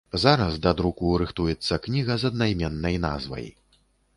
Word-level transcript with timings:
Зараз 0.21 0.55
да 0.63 0.71
друку 0.79 1.11
рыхтуецца 1.23 1.79
кніга 1.85 2.13
з 2.23 2.33
аднайменнай 2.33 2.95
назвай. 3.07 3.45